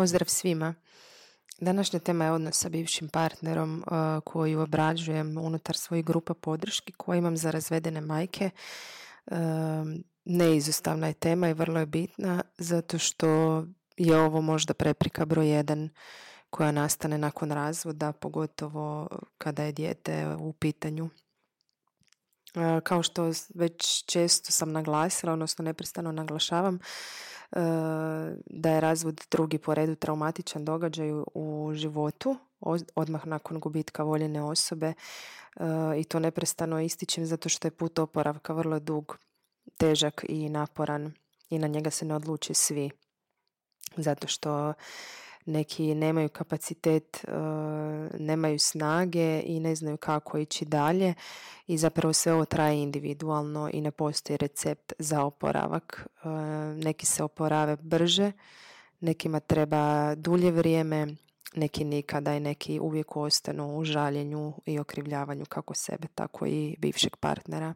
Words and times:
Pozdrav 0.00 0.28
svima. 0.28 0.74
Današnja 1.58 1.98
tema 1.98 2.24
je 2.24 2.32
odnos 2.32 2.56
sa 2.56 2.68
bivšim 2.68 3.08
partnerom 3.08 3.78
uh, 3.86 4.22
koju 4.24 4.60
obrađujem 4.60 5.38
unutar 5.38 5.76
svojih 5.76 6.04
grupa 6.04 6.34
podrški 6.34 6.92
koje 6.92 7.18
imam 7.18 7.36
za 7.36 7.50
razvedene 7.50 8.00
majke. 8.00 8.50
Uh, 9.26 9.36
neizostavna 10.24 11.06
je 11.06 11.12
tema 11.14 11.48
i 11.48 11.54
vrlo 11.54 11.80
je 11.80 11.86
bitna 11.86 12.42
zato 12.58 12.98
što 12.98 13.28
je 13.96 14.16
ovo 14.20 14.40
možda 14.40 14.74
preprika 14.74 15.24
broj 15.24 15.48
jedan 15.48 15.88
koja 16.50 16.72
nastane 16.72 17.18
nakon 17.18 17.50
razvoda, 17.50 18.12
pogotovo 18.12 19.08
kada 19.38 19.62
je 19.62 19.72
dijete 19.72 20.36
u 20.38 20.52
pitanju. 20.52 21.10
Uh, 22.54 22.82
kao 22.82 23.02
što 23.02 23.32
već 23.54 24.04
često 24.04 24.52
sam 24.52 24.72
naglasila, 24.72 25.32
odnosno 25.32 25.64
neprestano 25.64 26.12
naglašavam, 26.12 26.78
da 28.46 28.70
je 28.70 28.80
razvod 28.80 29.26
drugi 29.30 29.58
po 29.58 29.74
redu 29.74 29.94
traumatičan 29.94 30.64
događaj 30.64 31.10
u 31.34 31.72
životu, 31.74 32.36
odmah 32.94 33.26
nakon 33.26 33.60
gubitka 33.60 34.02
voljene 34.02 34.42
osobe 34.42 34.86
e, 34.86 34.94
i 36.00 36.04
to 36.04 36.18
neprestano 36.18 36.80
ističem 36.80 37.26
zato 37.26 37.48
što 37.48 37.68
je 37.68 37.72
put 37.72 37.98
oporavka 37.98 38.52
vrlo 38.52 38.78
dug, 38.78 39.18
težak 39.76 40.24
i 40.28 40.48
naporan 40.48 41.12
i 41.50 41.58
na 41.58 41.66
njega 41.66 41.90
se 41.90 42.04
ne 42.04 42.14
odluči 42.14 42.54
svi. 42.54 42.90
Zato 43.96 44.26
što 44.26 44.72
neki 45.46 45.94
nemaju 45.94 46.28
kapacitet, 46.28 47.24
e, 47.24 47.30
nemaju 48.18 48.58
snage 48.58 49.42
i 49.46 49.60
ne 49.60 49.74
znaju 49.74 49.96
kako 49.96 50.38
ići 50.38 50.64
dalje 50.64 51.14
i 51.66 51.78
zapravo 51.78 52.12
sve 52.12 52.32
ovo 52.32 52.44
traje 52.44 52.82
individualno 52.82 53.70
i 53.72 53.80
ne 53.80 53.90
postoji 53.90 54.36
recept 54.36 54.92
za 54.98 55.24
oporavak. 55.24 56.06
E, 56.24 56.28
neki 56.84 57.06
se 57.06 57.22
oporave 57.22 57.76
brže, 57.76 58.32
nekima 59.00 59.40
treba 59.40 60.14
dulje 60.14 60.50
vrijeme, 60.50 61.06
neki 61.54 61.84
nikada 61.84 62.34
i 62.34 62.40
neki 62.40 62.80
uvijek 62.80 63.16
ostanu 63.16 63.78
u 63.78 63.84
žaljenju 63.84 64.52
i 64.66 64.78
okrivljavanju 64.78 65.44
kako 65.44 65.74
sebe, 65.74 66.08
tako 66.14 66.46
i 66.46 66.76
bivšeg 66.78 67.16
partnera. 67.16 67.74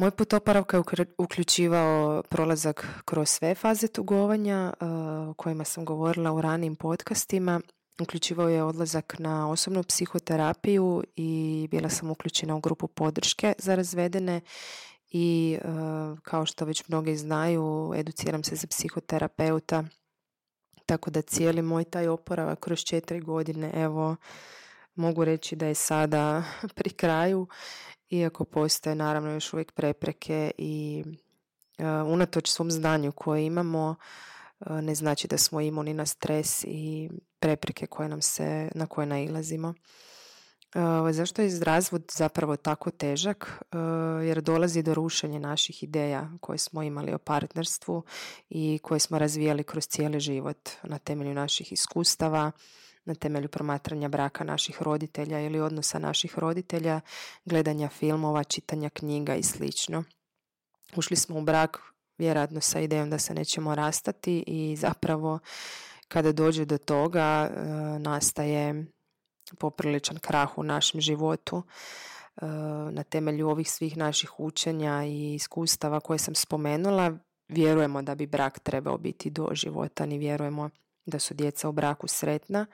Moj 0.00 0.10
put 0.10 0.32
oporavka 0.32 0.76
je 0.76 0.82
uključivao 1.18 2.22
prolazak 2.22 2.86
kroz 3.04 3.28
sve 3.28 3.54
faze 3.54 3.88
tugovanja 3.88 4.72
eh, 4.80 4.86
o 5.30 5.34
kojima 5.34 5.64
sam 5.64 5.84
govorila 5.84 6.32
u 6.32 6.40
ranijim 6.40 6.76
podcastima. 6.76 7.60
Uključivao 8.00 8.48
je 8.48 8.62
odlazak 8.62 9.18
na 9.18 9.50
osobnu 9.50 9.82
psihoterapiju 9.82 11.04
i 11.16 11.68
bila 11.70 11.88
sam 11.88 12.10
uključena 12.10 12.56
u 12.56 12.60
grupu 12.60 12.88
podrške 12.88 13.52
za 13.58 13.74
razvedene 13.74 14.40
i 15.10 15.58
eh, 15.60 15.68
kao 16.22 16.46
što 16.46 16.64
već 16.64 16.88
mnogi 16.88 17.16
znaju, 17.16 17.92
educiram 17.96 18.44
se 18.44 18.56
za 18.56 18.66
psihoterapeuta 18.66 19.84
tako 20.90 21.10
da 21.10 21.22
cijeli 21.22 21.62
moj 21.62 21.84
taj 21.84 22.08
oporavak 22.08 22.60
kroz 22.60 22.78
četiri 22.78 23.20
godine, 23.20 23.70
evo, 23.74 24.16
mogu 24.94 25.24
reći 25.24 25.56
da 25.56 25.66
je 25.66 25.74
sada 25.74 26.42
pri 26.76 26.90
kraju 26.90 27.46
iako 28.08 28.44
postoje 28.44 28.94
naravno 28.94 29.30
još 29.30 29.52
uvijek 29.52 29.72
prepreke 29.72 30.50
i 30.58 31.04
uh, 31.78 31.84
unatoč 32.06 32.50
svom 32.50 32.70
znanju 32.70 33.12
koje 33.12 33.46
imamo 33.46 33.96
uh, 34.60 34.80
ne 34.80 34.94
znači 34.94 35.28
da 35.28 35.38
smo 35.38 35.60
imuni 35.60 35.94
na 35.94 36.06
stres 36.06 36.64
i 36.64 37.10
prepreke 37.40 37.86
koje 37.86 38.08
nam 38.08 38.22
se, 38.22 38.68
na 38.74 38.86
koje 38.86 39.06
nailazimo. 39.06 39.68
Uh, 39.68 41.10
zašto 41.10 41.42
je 41.42 41.60
razvod 41.62 42.12
zapravo 42.16 42.56
tako 42.56 42.90
težak? 42.90 43.62
Jer 44.24 44.40
dolazi 44.42 44.82
do 44.82 44.94
rušenja 44.94 45.38
naših 45.38 45.82
ideja 45.82 46.30
koje 46.40 46.58
smo 46.58 46.82
imali 46.82 47.14
o 47.14 47.18
partnerstvu 47.18 48.02
i 48.48 48.78
koje 48.82 49.00
smo 49.00 49.18
razvijali 49.18 49.64
kroz 49.64 49.86
cijeli 49.86 50.20
život 50.20 50.70
na 50.82 50.98
temelju 50.98 51.34
naših 51.34 51.72
iskustava, 51.72 52.52
na 53.04 53.14
temelju 53.14 53.48
promatranja 53.48 54.08
braka 54.08 54.44
naših 54.44 54.82
roditelja 54.82 55.40
ili 55.40 55.60
odnosa 55.60 55.98
naših 55.98 56.38
roditelja, 56.38 57.00
gledanja 57.44 57.88
filmova, 57.88 58.44
čitanja 58.44 58.90
knjiga 58.90 59.34
i 59.34 59.42
sl. 59.42 59.64
Ušli 60.96 61.16
smo 61.16 61.38
u 61.38 61.42
brak 61.42 61.78
vjerojatno 62.18 62.60
sa 62.60 62.80
idejom 62.80 63.10
da 63.10 63.18
se 63.18 63.34
nećemo 63.34 63.74
rastati 63.74 64.44
i 64.46 64.76
zapravo 64.76 65.38
kada 66.10 66.32
dođe 66.32 66.64
do 66.64 66.78
toga 66.78 67.20
e, 67.20 67.48
nastaje 67.98 68.86
popriličan 69.58 70.18
krah 70.18 70.58
u 70.58 70.62
našem 70.62 71.00
životu 71.00 71.62
e, 71.62 72.46
na 72.90 73.02
temelju 73.02 73.48
ovih 73.48 73.70
svih 73.70 73.96
naših 73.96 74.40
učenja 74.40 75.04
i 75.04 75.34
iskustava 75.34 76.00
koje 76.00 76.18
sam 76.18 76.34
spomenula 76.34 77.12
vjerujemo 77.48 78.02
da 78.02 78.14
bi 78.14 78.26
brak 78.26 78.58
trebao 78.58 78.98
biti 78.98 79.30
doživotan 79.30 80.12
i 80.12 80.18
vjerujemo 80.18 80.70
da 81.06 81.18
su 81.18 81.34
djeca 81.34 81.68
u 81.68 81.72
braku 81.72 82.08
sretna 82.08 82.66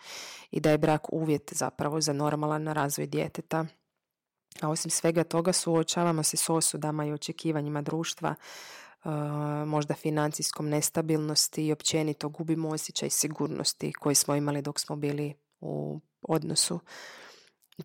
i 0.50 0.60
da 0.60 0.70
je 0.70 0.78
brak 0.78 1.12
uvjet 1.12 1.52
zapravo 1.52 2.00
za 2.00 2.12
normalan 2.12 2.66
razvoj 2.68 3.06
djeteta. 3.06 3.64
A 4.60 4.68
osim 4.68 4.90
svega 4.90 5.24
toga 5.24 5.52
suočavamo 5.52 6.22
se 6.22 6.36
s 6.36 6.50
osudama 6.50 7.06
i 7.06 7.12
očekivanjima 7.12 7.82
društva, 7.82 8.34
možda 9.66 9.94
financijskom 9.94 10.68
nestabilnosti 10.68 11.66
i 11.66 11.72
općenito 11.72 12.28
gubimo 12.28 12.68
osjećaj 12.68 13.10
sigurnosti 13.10 13.92
koji 13.92 14.14
smo 14.14 14.34
imali 14.34 14.62
dok 14.62 14.80
smo 14.80 14.96
bili 14.96 15.34
u 15.60 16.00
odnosu. 16.22 16.80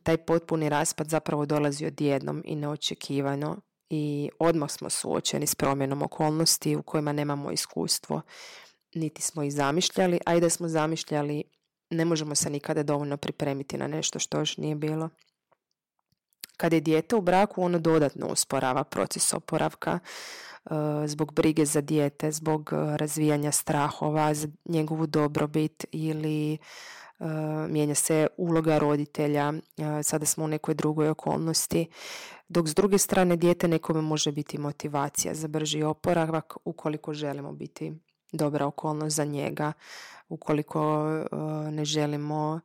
Taj 0.04 0.18
potpuni 0.18 0.70
raspad 0.70 1.10
zapravo 1.10 1.46
dolazi 1.46 1.86
odjednom 1.86 2.44
i 2.46 2.56
neočekivano 2.56 3.62
i 3.90 4.30
odmah 4.40 4.72
smo 4.72 4.90
suočeni 4.90 5.48
s 5.48 5.56
promjenom 5.56 6.02
okolnosti 6.02 6.76
u 6.76 6.84
kojima 6.84 7.14
nemamo 7.14 7.52
iskustvo 7.52 8.22
niti 8.96 9.22
smo 9.22 9.44
ih 9.44 9.54
zamišljali, 9.54 10.20
a 10.26 10.36
i 10.36 10.42
da 10.42 10.50
smo 10.50 10.68
zamišljali 10.68 11.44
ne 11.90 12.06
možemo 12.06 12.36
se 12.36 12.50
nikada 12.50 12.84
dovoljno 12.84 13.18
pripremiti 13.18 13.78
na 13.78 13.88
nešto 13.88 14.20
što 14.20 14.40
još 14.40 14.58
nije 14.58 14.76
bilo. 14.76 15.10
Kad 16.62 16.74
je 16.74 16.80
dijete 16.80 17.16
u 17.16 17.22
braku, 17.22 17.64
ono 17.64 17.80
dodatno 17.80 18.28
usporava 18.28 18.84
proces 18.84 19.34
oporavka 19.34 20.00
e, 20.00 20.70
zbog 21.06 21.34
brige 21.34 21.66
za 21.66 21.82
dijete, 21.82 22.32
zbog 22.32 22.70
e, 22.74 22.98
razvijanja 22.98 23.52
strahova, 23.52 24.34
za 24.34 24.48
njegovu 24.66 25.08
dobrobit 25.08 25.86
ili 25.92 26.54
e, 26.54 26.58
mijenja 27.70 27.96
se 27.96 28.28
uloga 28.38 28.78
roditelja, 28.78 29.54
sada 30.04 30.26
smo 30.26 30.46
u 30.46 30.48
nekoj 30.48 30.74
drugoj 30.74 31.10
okolnosti, 31.10 31.88
dok 32.50 32.68
s 32.68 32.76
druge 32.76 32.98
strane 32.98 33.36
dijete 33.36 33.68
nekome 33.68 34.02
može 34.02 34.32
biti 34.32 34.58
motivacija 34.58 35.34
za 35.34 35.48
brži 35.48 35.84
oporavak 35.84 36.58
ukoliko 36.66 37.14
želimo 37.14 37.52
biti 37.52 37.94
dobra 38.32 38.66
okolnost 38.66 39.16
za 39.16 39.26
njega 39.26 39.74
ukoliko 40.30 41.08
ne 41.72 41.86
želimo 41.86 42.60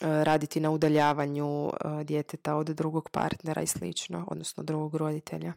raditi 0.00 0.60
na 0.60 0.70
udaljavanju 0.70 1.68
e, 1.68 2.04
djeteta 2.04 2.54
od 2.54 2.66
drugog 2.66 3.10
partnera 3.10 3.62
i 3.62 3.66
slično, 3.66 4.24
odnosno 4.28 4.62
drugog 4.62 4.94
roditelja. 4.94 5.52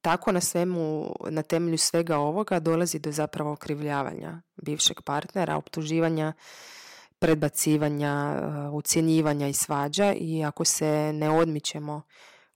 Tako 0.00 0.32
na 0.32 0.40
svemu, 0.40 1.14
na 1.30 1.42
temelju 1.42 1.78
svega 1.78 2.18
ovoga 2.18 2.60
dolazi 2.60 2.98
do 2.98 3.12
zapravo 3.12 3.52
okrivljavanja 3.52 4.42
bivšeg 4.56 5.02
partnera, 5.02 5.56
optuživanja, 5.56 6.32
predbacivanja, 7.18 8.42
ucjenjivanja 8.72 9.48
i 9.48 9.52
svađa 9.52 10.12
i 10.12 10.44
ako 10.44 10.64
se 10.64 11.12
ne 11.12 11.30
odmičemo 11.30 12.02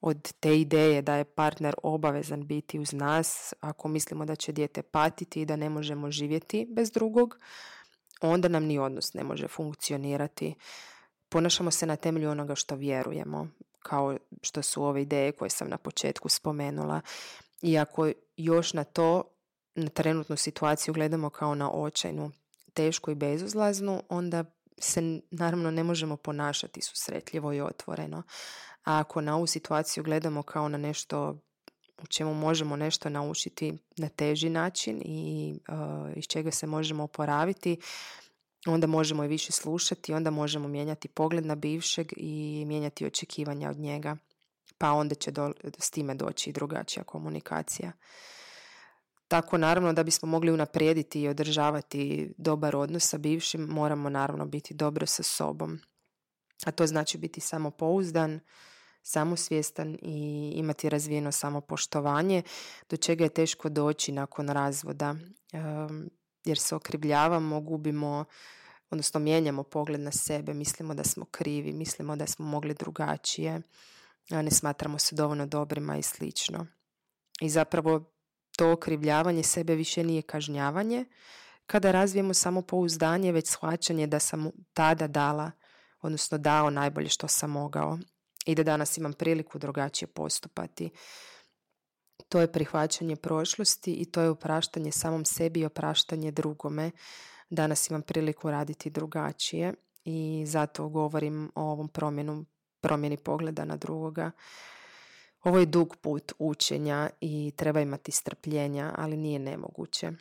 od 0.00 0.32
te 0.40 0.60
ideje 0.60 1.02
da 1.02 1.14
je 1.14 1.24
partner 1.24 1.74
obavezan 1.82 2.46
biti 2.46 2.78
uz 2.78 2.92
nas, 2.92 3.54
ako 3.60 3.88
mislimo 3.88 4.24
da 4.24 4.34
će 4.34 4.52
dijete 4.52 4.82
patiti 4.82 5.40
i 5.40 5.46
da 5.46 5.56
ne 5.56 5.68
možemo 5.68 6.10
živjeti 6.10 6.66
bez 6.70 6.90
drugog, 6.90 7.38
onda 8.20 8.48
nam 8.48 8.64
ni 8.64 8.78
odnos 8.78 9.14
ne 9.14 9.24
može 9.24 9.48
funkcionirati. 9.48 10.54
Ponašamo 11.28 11.70
se 11.70 11.86
na 11.86 11.96
temelju 11.96 12.30
onoga 12.30 12.54
što 12.54 12.74
vjerujemo, 12.74 13.48
kao 13.78 14.16
što 14.42 14.62
su 14.62 14.84
ove 14.84 15.02
ideje 15.02 15.32
koje 15.32 15.50
sam 15.50 15.68
na 15.68 15.76
početku 15.76 16.28
spomenula. 16.28 17.00
I 17.62 17.78
ako 17.78 18.10
još 18.36 18.72
na 18.72 18.84
to, 18.84 19.22
na 19.74 19.88
trenutnu 19.88 20.36
situaciju 20.36 20.94
gledamo 20.94 21.30
kao 21.30 21.54
na 21.54 21.70
očajnu, 21.70 22.30
tešku 22.74 23.10
i 23.10 23.14
bezuzlaznu, 23.14 24.02
onda 24.08 24.44
se 24.78 25.20
naravno 25.30 25.70
ne 25.70 25.84
možemo 25.84 26.16
ponašati 26.16 26.80
susretljivo 26.82 27.52
i 27.52 27.60
otvoreno. 27.60 28.22
A 28.84 28.98
ako 28.98 29.20
na 29.20 29.36
ovu 29.36 29.46
situaciju 29.46 30.04
gledamo 30.04 30.42
kao 30.42 30.68
na 30.68 30.78
nešto 30.78 31.38
u 32.02 32.06
čemu 32.06 32.34
možemo 32.34 32.76
nešto 32.76 33.08
naučiti 33.08 33.78
na 33.96 34.08
teži 34.08 34.48
način 34.48 35.02
i 35.04 35.54
uh, 35.68 36.16
iz 36.16 36.24
čega 36.24 36.50
se 36.50 36.66
možemo 36.66 37.04
oporaviti, 37.04 37.76
onda 38.66 38.86
možemo 38.86 39.24
i 39.24 39.28
više 39.28 39.52
slušati, 39.52 40.12
onda 40.12 40.30
možemo 40.30 40.68
mijenjati 40.68 41.08
pogled 41.08 41.46
na 41.46 41.54
bivšeg 41.54 42.12
i 42.16 42.64
mijenjati 42.66 43.06
očekivanja 43.06 43.70
od 43.70 43.76
njega. 43.76 44.16
Pa 44.78 44.92
onda 44.92 45.14
će 45.14 45.30
do, 45.30 45.52
s 45.78 45.90
time 45.90 46.14
doći 46.14 46.50
i 46.50 46.52
drugačija 46.52 47.04
komunikacija. 47.04 47.92
Tako 49.28 49.58
naravno 49.58 49.92
da 49.92 50.02
bismo 50.02 50.28
mogli 50.28 50.52
unaprijediti 50.52 51.22
i 51.22 51.28
održavati 51.28 52.32
dobar 52.38 52.76
odnos 52.76 53.08
sa 53.08 53.18
bivšim, 53.18 53.60
moramo 53.60 54.08
naravno 54.08 54.46
biti 54.46 54.74
dobro 54.74 55.06
sa 55.06 55.22
sobom. 55.22 55.80
A 56.66 56.70
to 56.70 56.86
znači 56.86 57.18
biti 57.18 57.40
samopouzdan, 57.40 58.40
samosvjestan 59.04 59.98
i 60.02 60.52
imati 60.56 60.88
razvijeno 60.88 61.32
samopoštovanje, 61.32 62.42
do 62.90 62.96
čega 62.96 63.24
je 63.24 63.34
teško 63.34 63.68
doći 63.68 64.12
nakon 64.12 64.48
razvoda, 64.48 65.14
jer 66.44 66.58
se 66.58 66.74
okrivljavamo, 66.74 67.60
gubimo, 67.60 68.24
odnosno 68.90 69.20
mijenjamo 69.20 69.62
pogled 69.62 70.00
na 70.00 70.12
sebe, 70.12 70.54
mislimo 70.54 70.94
da 70.94 71.04
smo 71.04 71.24
krivi, 71.24 71.72
mislimo 71.72 72.16
da 72.16 72.26
smo 72.26 72.46
mogli 72.46 72.74
drugačije, 72.74 73.62
ne 74.30 74.50
smatramo 74.50 74.98
se 74.98 75.14
dovoljno 75.16 75.46
dobrima 75.46 75.96
i 75.96 76.02
slično. 76.02 76.66
I 77.40 77.48
zapravo 77.48 78.04
to 78.56 78.72
okrivljavanje 78.72 79.42
sebe 79.42 79.74
više 79.74 80.04
nije 80.04 80.22
kažnjavanje, 80.22 81.04
kada 81.66 81.92
razvijemo 81.92 82.34
samopouzdanje, 82.34 83.32
već 83.32 83.48
shvaćanje 83.48 84.06
da 84.06 84.18
sam 84.18 84.50
tada 84.72 85.06
dala, 85.06 85.50
odnosno 86.00 86.38
dao 86.38 86.70
najbolje 86.70 87.08
što 87.08 87.28
sam 87.28 87.50
mogao 87.50 87.98
i 88.44 88.54
da 88.54 88.62
danas 88.62 88.98
imam 88.98 89.12
priliku 89.12 89.58
drugačije 89.58 90.08
postupati. 90.08 90.90
To 92.28 92.40
je 92.40 92.52
prihvaćanje 92.52 93.16
prošlosti 93.16 93.92
i 93.92 94.04
to 94.04 94.20
je 94.20 94.30
opraštanje 94.30 94.92
samom 94.92 95.24
sebi 95.24 95.60
i 95.60 95.64
opraštanje 95.64 96.30
drugome. 96.30 96.90
Danas 97.50 97.90
imam 97.90 98.02
priliku 98.02 98.50
raditi 98.50 98.90
drugačije 98.90 99.74
i 100.04 100.44
zato 100.46 100.88
govorim 100.88 101.52
o 101.54 101.62
ovom 101.62 101.88
promjenu, 101.88 102.44
promjeni 102.80 103.16
pogleda 103.16 103.64
na 103.64 103.76
drugoga. 103.76 104.30
Ovo 105.42 105.58
je 105.58 105.66
dug 105.66 105.96
put 105.96 106.32
učenja 106.38 107.10
i 107.20 107.52
treba 107.56 107.80
imati 107.80 108.12
strpljenja, 108.12 108.94
ali 108.96 109.16
nije 109.16 109.38
nemoguće. 109.38 110.12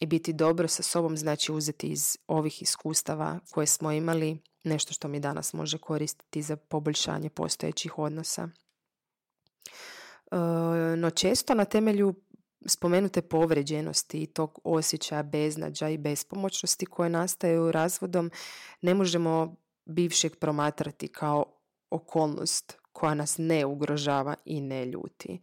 I 0.00 0.06
biti 0.06 0.32
dobro 0.32 0.68
sa 0.68 0.82
sobom 0.82 1.16
znači 1.16 1.52
uzeti 1.52 1.88
iz 1.88 2.16
ovih 2.26 2.62
iskustava 2.62 3.38
koje 3.50 3.66
smo 3.66 3.92
imali 3.92 4.38
nešto 4.64 4.92
što 4.92 5.08
mi 5.08 5.20
danas 5.20 5.52
može 5.52 5.78
koristiti 5.78 6.42
za 6.42 6.56
poboljšanje 6.56 7.30
postojećih 7.30 7.98
odnosa. 7.98 8.48
E, 10.30 10.36
no 10.96 11.10
često 11.10 11.54
na 11.54 11.64
temelju 11.64 12.14
spomenute 12.66 13.22
povređenosti 13.22 14.22
i 14.22 14.26
tog 14.26 14.60
osjećaja 14.64 15.22
beznađa 15.22 15.88
i 15.88 15.98
bespomoćnosti 15.98 16.86
koje 16.86 17.10
nastaju 17.10 17.72
razvodom 17.72 18.30
ne 18.82 18.94
možemo 18.94 19.56
bivšeg 19.84 20.36
promatrati 20.36 21.08
kao 21.08 21.44
okolnost 21.90 22.79
koja 22.92 23.14
nas 23.14 23.38
ne 23.38 23.66
ugrožava 23.66 24.34
i 24.44 24.60
ne 24.60 24.86
ljuti. 24.86 25.40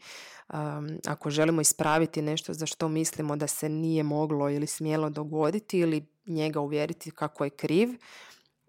ako 1.07 1.29
želimo 1.29 1.61
ispraviti 1.61 2.21
nešto 2.21 2.53
za 2.53 2.65
što 2.65 2.87
mislimo 2.87 3.35
da 3.35 3.47
se 3.47 3.69
nije 3.69 4.03
moglo 4.03 4.49
ili 4.49 4.67
smjelo 4.67 5.09
dogoditi 5.09 5.79
ili 5.79 6.05
njega 6.25 6.59
uvjeriti 6.59 7.11
kako 7.11 7.43
je 7.43 7.49
kriv, 7.49 7.89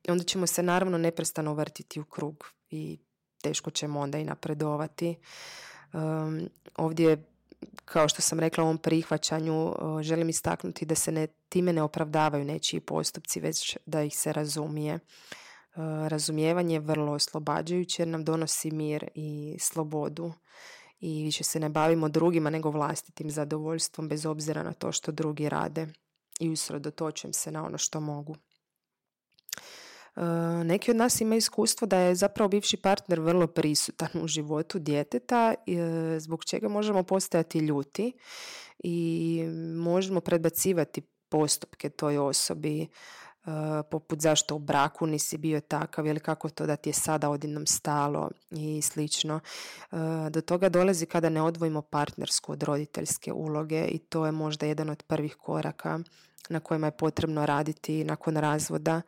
onda 0.09 0.25
ćemo 0.25 0.47
se 0.47 0.63
naravno 0.63 0.99
neprestano 0.99 1.55
vrtiti 1.55 2.01
u 2.01 2.05
krug 2.05 2.45
i 2.71 2.99
teško 3.43 3.71
ćemo 3.71 4.01
onda 4.01 4.19
i 4.19 4.25
napredovati. 4.25 5.17
Um, 5.93 6.49
ovdje, 6.77 7.25
kao 7.85 8.09
što 8.09 8.23
sam 8.23 8.41
rekla 8.41 8.65
u 8.65 8.67
ovom 8.67 8.79
prihvaćanju, 8.79 9.75
želim 10.03 10.29
istaknuti 10.29 10.87
da 10.87 10.95
se 10.95 11.13
ne, 11.13 11.27
time 11.49 11.73
ne 11.73 11.83
opravdavaju 11.83 12.45
nečiji 12.45 12.81
postupci, 12.81 13.41
već 13.41 13.77
da 13.87 14.03
ih 14.03 14.19
se 14.19 14.33
razumije. 14.33 14.99
Razumijevanje 16.09 16.75
je 16.75 16.81
vrlo 16.81 17.13
oslobađajuće 17.13 18.03
jer 18.03 18.09
nam 18.09 18.25
donosi 18.25 18.71
mir 18.71 19.11
i 19.15 19.57
slobodu 19.61 20.33
i 21.01 21.23
više 21.23 21.45
se 21.45 21.61
ne 21.61 21.69
bavimo 21.69 22.09
drugima 22.09 22.51
nego 22.51 22.71
vlastitim 22.71 23.31
zadovoljstvom 23.31 24.09
bez 24.09 24.27
obzira 24.27 24.63
na 24.63 24.73
to 24.73 24.93
što 24.93 25.13
drugi 25.13 25.49
rade 25.49 25.87
i 26.41 26.51
usredotočujem 26.51 27.33
se 27.33 27.51
na 27.51 27.65
ono 27.65 27.79
što 27.79 28.01
mogu. 28.01 28.37
Eh, 30.17 30.65
neki 30.65 30.91
od 30.91 30.97
nas 30.97 31.21
imaju 31.21 31.39
iskustvo 31.39 31.87
da 31.87 31.99
je 31.99 32.15
zapravo 32.15 32.49
bivši 32.49 32.77
partner 32.77 33.21
vrlo 33.21 33.47
prisutan 33.47 34.09
u 34.23 34.27
životu 34.27 34.79
djeteta 34.79 35.55
eh, 35.55 36.21
zbog 36.21 36.45
čega 36.45 36.69
možemo 36.69 37.03
postajati 37.03 37.59
ljuti 37.59 38.13
i 38.79 39.45
možemo 39.77 40.21
predbacivati 40.21 41.01
postupke 41.29 41.91
toj 41.91 42.19
osobi 42.19 42.83
eh, 42.83 42.87
poput 43.91 44.21
zašto 44.21 44.55
u 44.55 44.59
braku 44.59 45.07
nisi 45.07 45.39
bio 45.39 45.61
takav 45.61 46.07
ili 46.07 46.21
kako 46.21 46.49
to 46.49 46.67
da 46.67 46.77
ti 46.77 46.89
je 46.89 46.95
sada 46.95 47.31
odjednom 47.31 47.67
stalo 47.67 48.31
i 48.51 48.83
slično. 48.83 49.41
Do 50.31 50.41
toga 50.41 50.69
dolazi 50.69 51.07
kada 51.07 51.29
ne 51.29 51.43
odvojimo 51.43 51.83
partnersku 51.83 52.53
od 52.53 52.63
roditeljske 52.63 53.33
uloge 53.33 53.85
i 53.85 53.99
to 53.99 54.27
je 54.27 54.33
možda 54.33 54.67
jedan 54.67 54.91
od 54.91 55.03
prvih 55.03 55.35
koraka 55.35 55.99
na 56.49 56.61
kojima 56.61 56.87
je 56.87 56.97
potrebno 56.97 57.47
raditi 57.47 58.05
nakon 58.05 58.37
razvoda 58.37 59.03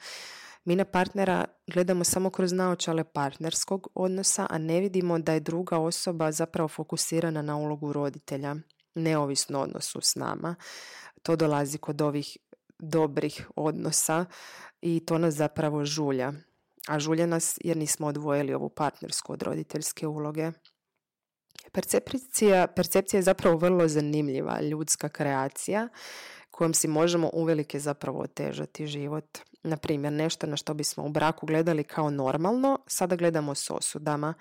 mi 0.64 0.76
na 0.76 0.84
partnera 0.84 1.44
gledamo 1.66 2.04
samo 2.04 2.30
kroz 2.30 2.52
naočale 2.52 3.04
partnerskog 3.04 3.88
odnosa, 3.94 4.46
a 4.50 4.58
ne 4.58 4.80
vidimo 4.80 5.18
da 5.18 5.32
je 5.32 5.40
druga 5.40 5.78
osoba 5.78 6.32
zapravo 6.32 6.68
fokusirana 6.68 7.42
na 7.42 7.56
ulogu 7.56 7.92
roditelja, 7.92 8.56
neovisno 8.94 9.60
odnosu 9.60 10.00
s 10.00 10.14
nama. 10.14 10.54
To 11.22 11.36
dolazi 11.36 11.78
kod 11.78 12.00
ovih 12.00 12.36
dobrih 12.80 13.48
odnosa 13.56 14.24
i 14.80 15.00
to 15.06 15.18
nas 15.18 15.34
zapravo 15.34 15.84
žulja. 15.84 16.32
A 16.88 16.98
žulja 16.98 17.26
nas 17.26 17.58
jer 17.64 17.76
nismo 17.76 18.06
odvojili 18.06 18.54
ovu 18.54 18.68
partnersku 18.68 19.32
od 19.32 19.42
roditeljske 19.42 20.06
uloge. 20.06 20.50
Percepcija, 21.72 22.66
percepcija 22.66 23.18
je 23.18 23.22
zapravo 23.22 23.56
vrlo 23.56 23.88
zanimljiva 23.88 24.60
ljudska 24.60 25.08
kreacija 25.08 25.88
kojom 26.50 26.74
si 26.74 26.88
možemo 26.88 27.30
uvelike 27.32 27.80
zapravo 27.80 28.20
otežati 28.20 28.86
život. 28.86 29.38
Na 29.62 29.76
primjer, 29.76 30.12
nešto 30.12 30.46
na 30.46 30.56
što 30.56 30.74
bismo 30.74 31.04
u 31.04 31.08
braku 31.08 31.46
gledali 31.46 31.84
kao 31.84 32.10
normalno, 32.10 32.78
sada 32.86 33.16
gledamo 33.16 33.54
s 33.54 33.70
osudama. 33.70 34.34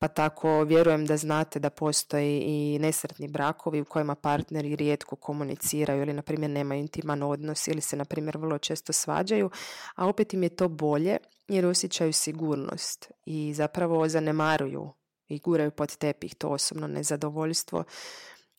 Pa 0.00 0.08
tako 0.08 0.62
vjerujem 0.62 1.06
da 1.06 1.16
znate 1.16 1.58
da 1.58 1.70
postoji 1.70 2.40
i 2.40 2.78
nesretni 2.78 3.28
brakovi 3.28 3.80
u 3.80 3.84
kojima 3.84 4.14
partneri 4.14 4.76
rijetko 4.76 5.16
komuniciraju 5.16 6.02
ili 6.02 6.12
na 6.12 6.22
primjer 6.22 6.50
nemaju 6.50 6.80
intiman 6.80 7.22
odnos 7.22 7.68
ili 7.68 7.80
se 7.80 7.96
na 7.96 8.04
primjer 8.04 8.36
vrlo 8.36 8.58
često 8.58 8.92
svađaju, 8.92 9.50
a 9.94 10.08
opet 10.08 10.34
im 10.34 10.42
je 10.42 10.48
to 10.48 10.68
bolje 10.68 11.16
jer 11.48 11.66
osjećaju 11.66 12.12
sigurnost 12.12 13.10
i 13.24 13.54
zapravo 13.54 14.08
zanemaruju 14.08 14.92
i 15.28 15.38
guraju 15.38 15.70
pod 15.70 15.96
tepih 15.96 16.34
to 16.34 16.48
osobno 16.48 16.86
nezadovoljstvo 16.86 17.84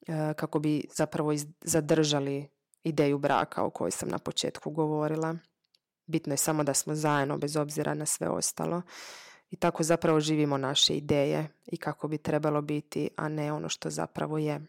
e, 0.08 0.34
kako 0.34 0.60
bi 0.60 0.86
zapravo 0.94 1.34
zadržali 1.62 2.48
ideju 2.84 3.18
braka 3.18 3.64
o 3.64 3.70
kojoj 3.70 3.92
sam 3.92 4.10
na 4.10 4.20
početku 4.20 4.72
govorila. 4.72 5.36
Bitno 6.06 6.34
je 6.34 6.38
samo 6.38 6.64
da 6.64 6.74
smo 6.74 6.96
zajedno 6.96 7.38
bez 7.38 7.58
obzira 7.58 7.94
na 7.94 8.06
sve 8.06 8.30
ostalo. 8.30 8.82
I 9.52 9.56
tako 9.56 9.84
zapravo 9.84 10.20
živimo 10.20 10.58
naše 10.58 10.98
ideje 10.98 11.48
i 11.66 11.78
kako 11.78 12.08
bi 12.08 12.18
trebalo 12.18 12.62
biti, 12.62 13.10
a 13.16 13.30
ne 13.30 13.54
ono 13.54 13.70
što 13.70 13.90
zapravo 13.90 14.38
je. 14.38 14.62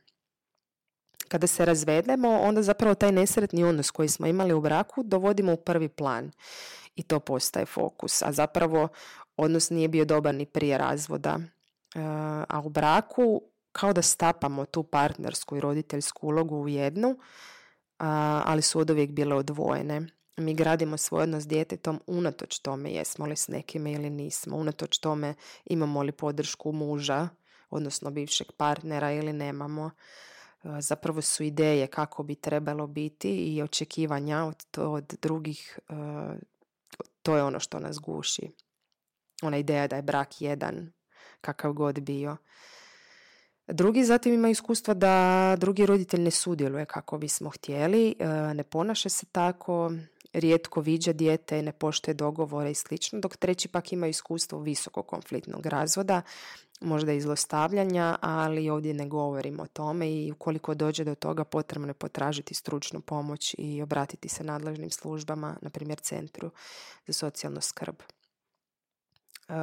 Kada 1.29 1.47
se 1.47 1.65
razvedemo, 1.65 2.29
onda 2.29 2.63
zapravo 2.63 2.95
taj 2.95 3.13
nesretni 3.13 3.65
odnos 3.65 3.91
koji 3.91 4.09
smo 4.09 4.27
imali 4.27 4.53
u 4.55 4.61
braku 4.61 5.03
dovodimo 5.03 5.53
u 5.53 5.57
prvi 5.57 5.89
plan 5.89 6.31
i 6.97 7.03
to 7.03 7.21
postaje 7.21 7.67
fokus. 7.67 8.23
A 8.23 8.33
zapravo 8.33 8.89
odnos 9.37 9.71
nije 9.71 9.89
bio 9.89 10.05
dobar 10.05 10.35
ni 10.35 10.47
prije 10.47 10.79
razvoda. 10.79 11.39
E, 11.39 12.01
a 12.49 12.61
u 12.65 12.69
braku 12.69 13.43
kao 13.73 13.93
da 13.93 14.03
stapamo 14.03 14.67
tu 14.67 14.83
partnersku 14.83 15.57
i 15.57 15.61
roditeljsku 15.61 16.27
ulogu 16.27 16.57
u 16.57 16.69
jednu, 16.69 17.19
ali 18.45 18.63
su 18.63 18.79
od 18.79 18.91
uvijek 18.91 19.11
bile 19.11 19.35
odvojene. 19.35 20.07
Mi 20.41 20.55
gradimo 20.55 20.97
svoj 20.97 21.23
odnos 21.23 21.43
s 21.43 21.49
djetetom 21.49 22.01
unatoč 22.07 22.59
tome 22.59 22.93
jesmo 22.93 23.27
li 23.27 23.37
s 23.37 23.49
nekime 23.49 23.93
ili 23.93 24.11
nismo, 24.11 24.57
unatoč 24.57 24.99
tome 24.99 25.35
imamo 25.65 26.03
li 26.03 26.13
podršku 26.13 26.73
muža, 26.73 27.29
odnosno 27.71 28.11
bivšeg 28.11 28.47
partnera 28.57 29.13
ili 29.13 29.33
nemamo. 29.33 29.91
Zapravo 30.63 31.23
su 31.23 31.43
ideje 31.43 31.87
kako 31.87 32.23
bi 32.23 32.35
trebalo 32.35 32.87
biti 32.87 33.37
i 33.37 33.63
očekivanja 33.63 34.45
od, 34.45 34.65
od 34.77 35.15
drugih, 35.23 35.79
to 37.23 37.37
je 37.37 37.43
ono 37.43 37.61
što 37.61 37.81
nas 37.81 37.99
guši. 37.99 38.51
Ona 39.43 39.57
ideja 39.57 39.87
da 39.89 39.97
je 39.97 40.03
brak 40.03 40.41
jedan, 40.41 40.93
kakav 41.41 41.73
god 41.73 42.01
bio. 42.01 42.37
Drugi 43.67 44.05
zatim 44.05 44.35
ima 44.35 44.49
iskustva 44.49 44.95
da 44.95 45.57
drugi 45.59 45.87
roditelj 45.87 46.21
ne 46.21 46.31
sudjeluje 46.31 46.85
kako 46.85 47.19
bismo 47.19 47.51
htjeli, 47.51 48.15
e, 48.19 48.27
ne 48.55 48.63
ponaša 48.63 49.09
se 49.09 49.27
tako, 49.27 49.93
rijetko 50.33 50.81
viđa 50.81 51.13
dijete, 51.13 51.63
ne 51.63 51.73
poštuje 51.73 52.15
dogovore 52.15 52.71
i 52.71 52.75
slično, 52.75 53.21
dok 53.21 53.37
treći 53.37 53.69
pak 53.69 53.93
ima 53.93 54.07
iskustvo 54.07 54.59
visokog 54.61 55.07
konfliktnog 55.07 55.67
razvoda 55.67 56.23
možda 56.81 57.13
i 57.13 57.21
zlostavljanja, 57.21 58.17
ali 58.21 58.71
ovdje 58.71 58.95
ne 58.95 59.07
govorimo 59.07 59.63
o 59.63 59.67
tome 59.67 60.13
i 60.13 60.33
ukoliko 60.33 60.75
dođe 60.75 61.05
do 61.05 61.15
toga 61.15 61.45
potrebno 61.45 61.89
je 61.89 61.95
potražiti 61.95 62.55
stručnu 62.55 63.01
pomoć 63.01 63.55
i 63.59 63.83
obratiti 63.83 64.29
se 64.29 64.45
nadležnim 64.45 64.91
službama, 64.91 65.57
na 65.63 65.71
primjer 65.71 66.01
centru 66.01 66.51
za 67.07 67.13
socijalnu 67.13 67.61
skrb. 67.61 67.95
E, 68.01 69.55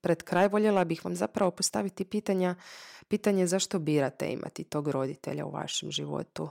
pred 0.00 0.22
kraj 0.22 0.48
voljela 0.48 0.84
bih 0.84 1.04
vam 1.04 1.14
zapravo 1.16 1.50
postaviti 1.50 2.04
pitanja, 2.04 2.54
pitanje 3.08 3.46
zašto 3.46 3.78
birate 3.78 4.32
imati 4.32 4.64
tog 4.64 4.88
roditelja 4.88 5.46
u 5.46 5.50
vašem 5.50 5.90
životu. 5.90 6.50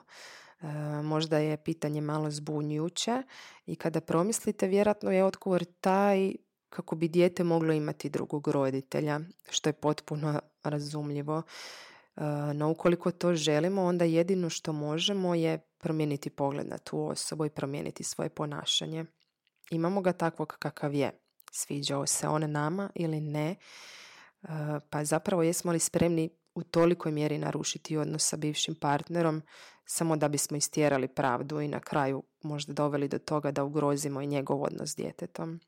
E, 0.61 0.67
možda 1.03 1.37
je 1.37 1.57
pitanje 1.57 2.01
malo 2.01 2.31
zbunjujuće 2.31 3.23
i 3.65 3.75
kada 3.75 4.01
promislite 4.01 4.67
vjerojatno 4.67 5.11
je 5.11 5.23
odgovor 5.23 5.65
taj 5.81 6.33
kako 6.69 6.95
bi 6.95 7.07
dijete 7.07 7.43
moglo 7.43 7.73
imati 7.73 8.09
drugog 8.09 8.47
roditelja, 8.47 9.19
što 9.49 9.69
je 9.69 9.73
potpuno 9.73 10.39
razumljivo. 10.63 11.41
E, 12.17 12.21
no 12.53 12.71
ukoliko 12.71 13.11
to 13.11 13.35
želimo, 13.35 13.83
onda 13.83 14.05
jedino 14.05 14.49
što 14.49 14.73
možemo 14.73 15.35
je 15.35 15.57
promijeniti 15.57 16.29
pogled 16.29 16.67
na 16.67 16.77
tu 16.77 17.07
osobu 17.07 17.45
i 17.45 17.49
promijeniti 17.49 18.03
svoje 18.03 18.29
ponašanje. 18.29 19.05
Imamo 19.71 20.01
ga 20.01 20.13
takvog 20.13 20.55
kakav 20.59 20.93
je. 20.93 21.11
Sviđao 21.51 22.07
se 22.07 22.27
on 22.27 22.51
nama 22.51 22.89
ili 22.95 23.21
ne, 23.21 23.49
e, 23.51 23.55
pa 24.89 25.03
zapravo 25.05 25.43
jesmo 25.43 25.71
li 25.71 25.79
spremni 25.79 26.29
u 26.59 26.63
tolikoj 26.63 27.11
mjeri 27.11 27.37
narušiti 27.37 27.97
odnos 27.97 28.27
sa 28.29 28.37
bivšim 28.37 28.75
partnerom 28.75 29.41
samo 29.85 30.15
da 30.15 30.27
bismo 30.27 30.57
istjerali 30.57 31.07
pravdu 31.07 31.61
i 31.61 31.67
na 31.67 31.79
kraju 31.79 32.23
možda 32.41 32.73
doveli 32.73 33.07
do 33.07 33.19
toga 33.19 33.51
da 33.51 33.63
ugrozimo 33.63 34.21
i 34.21 34.27
njegov 34.27 34.63
odnos 34.63 34.89
s 34.89 34.95
djetetom. 34.95 35.59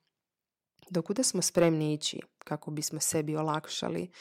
Dokuda 0.90 1.24
smo 1.24 1.42
spremni 1.42 1.94
ići 1.94 2.20
kako 2.38 2.72
bismo 2.72 3.00
sebi 3.00 3.36
olakšali, 3.36 4.12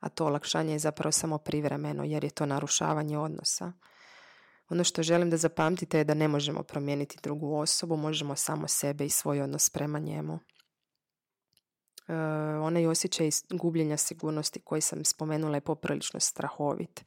a 0.00 0.08
to 0.08 0.26
olakšanje 0.26 0.72
je 0.72 0.78
zapravo 0.78 1.12
samo 1.12 1.38
privremeno 1.38 2.04
jer 2.04 2.24
je 2.24 2.30
to 2.30 2.46
narušavanje 2.46 3.18
odnosa. 3.18 3.72
Ono 4.68 4.84
što 4.84 5.02
želim 5.02 5.30
da 5.30 5.36
zapamtite 5.36 5.98
je 5.98 6.04
da 6.04 6.14
ne 6.14 6.28
možemo 6.28 6.62
promijeniti 6.62 7.18
drugu 7.22 7.54
osobu, 7.54 7.96
možemo 7.96 8.36
samo 8.36 8.68
sebe 8.68 9.06
i 9.06 9.10
svoj 9.10 9.40
odnos 9.40 9.70
prema 9.70 9.98
njemu. 9.98 10.38
E, 12.08 12.12
onaj 12.60 12.86
osjećaj 12.86 13.30
gubljenja 13.50 13.96
sigurnosti 13.96 14.60
koji 14.60 14.80
sam 14.80 15.04
spomenula 15.04 15.56
je 15.56 15.60
poprilično 15.60 16.20
strahovit. 16.20 17.04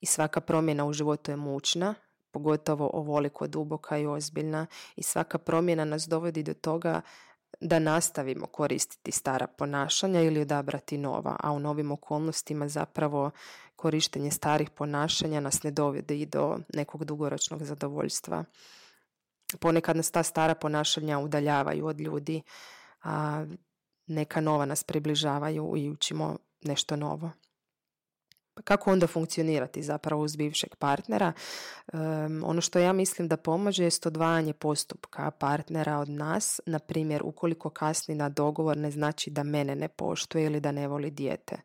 I 0.00 0.06
svaka 0.06 0.40
promjena 0.40 0.84
u 0.84 0.92
životu 0.92 1.30
je 1.30 1.36
mučna, 1.36 1.94
pogotovo 2.30 2.90
ovoliko 2.92 3.46
duboka 3.46 3.98
i 3.98 4.06
ozbiljna 4.06 4.66
i 4.96 5.02
svaka 5.02 5.38
promjena 5.38 5.84
nas 5.84 6.08
dovodi 6.08 6.42
do 6.42 6.54
toga 6.54 7.00
da 7.60 7.78
nastavimo 7.78 8.46
koristiti 8.46 9.12
stara 9.12 9.46
ponašanja 9.46 10.22
ili 10.22 10.40
odabrati 10.40 10.98
nova, 10.98 11.36
a 11.40 11.52
u 11.52 11.58
novim 11.58 11.92
okolnostima 11.92 12.68
zapravo 12.68 13.30
korištenje 13.76 14.30
starih 14.30 14.70
ponašanja 14.70 15.40
nas 15.40 15.62
ne 15.62 15.70
dovodi 15.70 16.26
do 16.26 16.58
nekog 16.74 17.04
dugoročnog 17.04 17.62
zadovoljstva. 17.62 18.44
Ponekad 19.60 19.96
nas 19.96 20.10
ta 20.10 20.22
stara 20.22 20.54
ponašanja 20.54 21.18
udaljavaju 21.18 21.86
od 21.86 22.00
ljudi, 22.00 22.42
a 23.02 23.44
neka 24.10 24.40
nova 24.40 24.64
nas 24.64 24.84
približavaju 24.84 25.74
i 25.76 25.90
učimo 25.90 26.36
nešto 26.62 26.96
novo. 26.96 27.30
Kako 28.64 28.92
onda 28.92 29.06
funkcionirati 29.06 29.82
zapravo 29.82 30.22
uz 30.22 30.36
bivšeg 30.36 30.76
partnera? 30.76 31.32
ono 32.44 32.60
što 32.60 32.78
ja 32.78 32.92
mislim 32.92 33.28
da 33.28 33.36
pomaže 33.36 33.84
je 33.84 33.90
odvajanje 34.04 34.52
postupka 34.52 35.30
partnera 35.30 35.98
od 35.98 36.08
nas. 36.08 36.60
Na 36.66 36.78
primjer, 36.78 37.22
ukoliko 37.24 37.70
kasni 37.70 38.14
na 38.14 38.28
dogovor 38.28 38.76
ne 38.76 38.90
znači 38.90 39.30
da 39.30 39.42
mene 39.42 39.76
ne 39.76 39.88
poštuje 39.88 40.44
ili 40.44 40.60
da 40.60 40.72
ne 40.72 40.88
voli 40.88 41.10
dijete. 41.10 41.56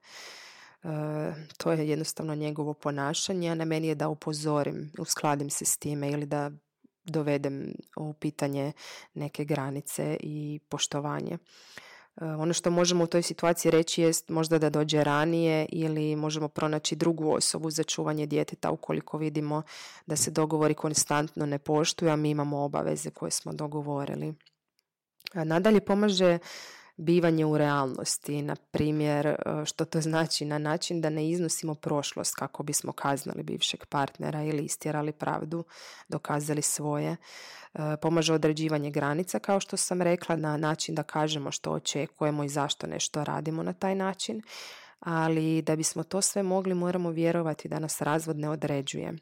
to 1.58 1.72
je 1.72 1.90
jednostavno 1.90 2.36
njegovo 2.36 2.74
ponašanje, 2.74 3.50
a 3.50 3.56
na 3.56 3.66
meni 3.66 3.88
je 3.88 3.96
da 3.96 4.10
upozorim, 4.10 4.92
uskladim 5.00 5.50
se 5.50 5.66
s 5.66 5.78
time 5.78 6.12
ili 6.12 6.26
da 6.26 6.52
dovedem 7.06 7.74
u 7.98 8.14
pitanje 8.14 8.72
neke 9.14 9.46
granice 9.46 10.18
i 10.20 10.60
poštovanje. 10.70 11.38
Eh, 12.22 12.26
ono 12.26 12.54
što 12.54 12.72
možemo 12.72 13.04
u 13.04 13.08
toj 13.08 13.22
situaciji 13.22 13.72
reći 13.72 14.02
jest 14.02 14.30
možda 14.30 14.60
da 14.60 14.70
dođe 14.70 15.04
ranije 15.04 15.66
ili 15.70 16.16
možemo 16.16 16.48
pronaći 16.48 16.96
drugu 16.96 17.32
osobu 17.32 17.70
za 17.70 17.84
čuvanje 17.84 18.26
djeteta 18.26 18.72
ukoliko 18.72 19.18
vidimo 19.18 19.62
da 20.06 20.16
se 20.16 20.32
dogovori 20.32 20.74
konstantno 20.74 21.46
ne 21.46 21.60
poštuju, 21.60 22.12
a 22.12 22.16
mi 22.16 22.30
imamo 22.30 22.64
obaveze 22.64 23.10
koje 23.10 23.32
smo 23.32 23.54
dogovorili. 23.54 24.34
Nadalje 25.34 25.82
pomaže 25.82 26.40
bivanje 26.98 27.46
u 27.46 27.58
realnosti, 27.58 28.42
na 28.42 28.56
primjer 28.72 29.36
što 29.66 29.86
to 29.86 30.02
znači 30.02 30.46
na 30.46 30.58
način 30.58 31.02
da 31.02 31.10
ne 31.10 31.30
iznosimo 31.30 31.76
prošlost 31.76 32.36
kako 32.36 32.64
bismo 32.64 32.92
kaznali 32.92 33.44
bivšeg 33.44 33.86
partnera 33.86 34.44
ili 34.44 34.64
istjerali 34.64 35.12
pravdu, 35.12 35.64
dokazali 36.08 36.62
svoje. 36.62 37.18
E, 37.74 37.98
pomaže 38.02 38.34
određivanje 38.34 38.92
granica 38.92 39.40
kao 39.40 39.60
što 39.60 39.78
sam 39.78 40.02
rekla 40.02 40.36
na 40.36 40.58
način 40.58 40.96
da 40.96 41.04
kažemo 41.04 41.52
što 41.52 41.72
očekujemo 41.72 42.44
i 42.44 42.50
zašto 42.50 42.88
nešto 42.88 43.24
radimo 43.24 43.64
na 43.64 43.74
taj 43.74 43.96
način, 43.96 44.42
ali 45.00 45.62
da 45.62 45.76
bismo 45.76 46.04
to 46.04 46.22
sve 46.22 46.44
mogli 46.44 46.74
moramo 46.74 47.10
vjerovati 47.10 47.68
da 47.68 47.80
nas 47.80 48.02
razvod 48.02 48.38
ne 48.38 48.50
određuje, 48.50 49.14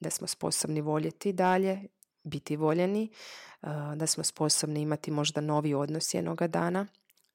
da 0.00 0.10
smo 0.10 0.26
sposobni 0.26 0.80
voljeti 0.80 1.32
dalje, 1.32 1.86
biti 2.24 2.56
voljeni, 2.56 3.10
e, 3.62 3.66
da 3.96 4.06
smo 4.06 4.24
sposobni 4.24 4.80
imati 4.80 5.10
možda 5.10 5.40
novi 5.40 5.74
odnos 5.74 6.14
jednoga 6.14 6.46
dana 6.46 6.86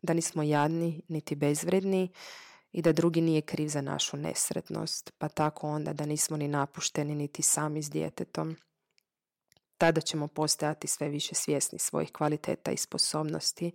da 0.02 0.14
nismo 0.14 0.44
jadni 0.44 1.02
niti 1.08 1.36
bezvredni 1.36 2.10
i 2.72 2.82
da 2.82 2.92
drugi 2.92 3.22
nije 3.22 3.42
kriv 3.42 3.68
za 3.68 3.82
našu 3.82 4.18
nesretnost, 4.18 5.12
pa 5.18 5.28
tako 5.28 5.68
onda 5.68 5.94
da 5.94 6.06
nismo 6.06 6.38
ni 6.38 6.48
napušteni 6.48 7.16
niti 7.16 7.42
sami 7.42 7.84
s 7.84 7.90
djetetom. 7.90 8.58
Tada 9.78 10.02
ćemo 10.02 10.28
postajati 10.28 10.88
sve 10.88 11.10
više 11.10 11.36
svjesni 11.36 11.80
svojih 11.80 12.12
kvaliteta 12.12 12.72
i 12.72 12.78
sposobnosti, 12.78 13.72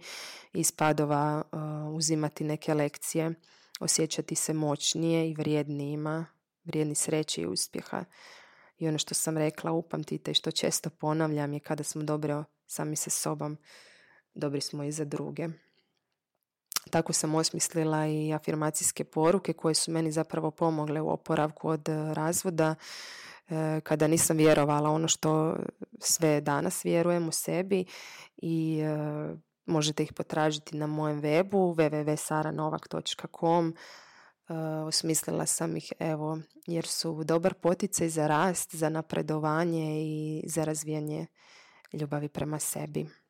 iz 0.53 0.73
padova 0.73 1.43
uh, 1.53 1.95
uzimati 1.95 2.45
neke 2.45 2.75
lekcije, 2.75 3.35
osjećati 3.81 4.35
se 4.35 4.53
moćnije 4.53 5.31
i 5.31 5.35
vrijednijima, 5.35 6.27
vrijedni 6.65 6.95
sreće 6.95 7.41
i 7.41 7.47
uspjeha. 7.47 8.05
I 8.79 8.89
ono 8.89 8.99
što 8.99 9.15
sam 9.15 9.39
rekla, 9.39 9.73
upamtite 9.73 10.31
i 10.31 10.35
što 10.35 10.51
često 10.51 10.91
ponavljam 10.91 11.53
je 11.53 11.61
kada 11.61 11.85
smo 11.85 12.03
dobro 12.03 12.45
sami 12.67 12.97
sa 12.97 13.11
sobom, 13.11 13.59
dobri 14.35 14.61
smo 14.61 14.85
i 14.85 14.93
za 14.93 15.05
druge. 15.05 15.49
Tako 16.91 17.13
sam 17.13 17.35
osmislila 17.35 18.07
i 18.07 18.33
afirmacijske 18.33 19.05
poruke 19.05 19.53
koje 19.53 19.75
su 19.75 19.91
meni 19.91 20.13
zapravo 20.13 20.51
pomogle 20.51 21.01
u 21.01 21.11
oporavku 21.11 21.69
od 21.69 21.89
e, 21.89 22.15
razvoda 22.15 22.75
e, 23.49 23.81
kada 23.81 24.07
nisam 24.07 24.37
vjerovala 24.37 24.91
ono 24.91 25.09
što 25.09 25.57
sve 26.01 26.41
danas 26.41 26.85
vjerujem 26.85 27.29
u 27.29 27.33
sebi 27.33 27.85
i 28.37 28.81
e, 28.81 28.97
možete 29.67 30.03
ih 30.03 30.13
potražiti 30.13 30.77
na 30.77 30.87
mojem 30.87 31.23
webu 31.23 31.75
www.saranovak.com 31.77 33.75
osmislila 34.87 35.47
sam 35.47 35.77
ih 35.77 35.93
evo 35.99 36.39
jer 36.67 36.87
su 36.87 37.25
dobar 37.25 37.55
poticaj 37.55 38.09
za 38.09 38.27
rast, 38.27 38.75
za 38.75 38.89
napredovanje 38.89 40.03
i 40.03 40.45
za 40.47 40.65
razvijanje 40.65 41.27
ljubavi 41.93 42.29
prema 42.29 42.59
sebi. 42.59 43.22